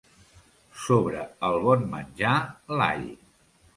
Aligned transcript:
Sobre 0.85 1.25
el 1.49 1.59
bon 1.67 1.85
menjar, 1.93 2.33
l'all. 2.81 3.05